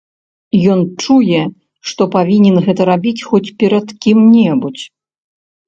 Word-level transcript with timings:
Ён 0.75 0.79
чуе, 1.03 1.41
што 1.91 2.01
павінен 2.17 2.55
гэта 2.69 2.81
рабіць 2.91 3.25
хоць 3.29 3.47
перад 3.63 3.87
кім-небудзь. 4.07 4.85